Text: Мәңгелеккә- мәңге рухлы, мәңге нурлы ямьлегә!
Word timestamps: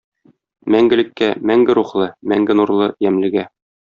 Мәңгелеккә- 0.75 1.27
мәңге 1.51 1.75
рухлы, 1.79 2.09
мәңге 2.33 2.57
нурлы 2.61 2.91
ямьлегә! 3.09 3.47